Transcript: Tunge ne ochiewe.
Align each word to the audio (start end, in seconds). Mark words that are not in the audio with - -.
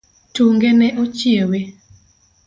Tunge 0.33 0.69
ne 0.79 0.87
ochiewe. 1.03 1.59